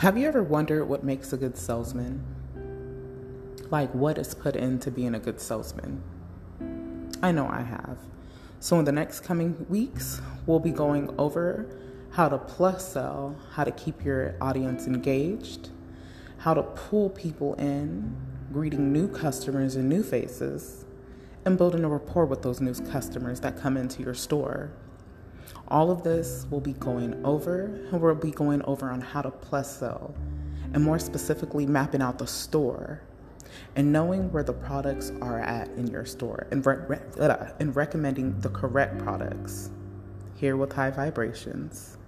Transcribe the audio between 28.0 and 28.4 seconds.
we'll be